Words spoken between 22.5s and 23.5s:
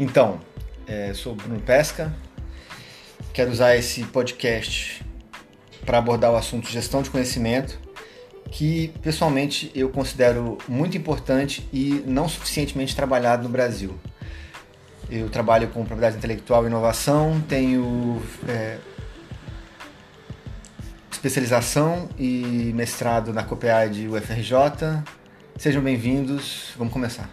mestrado na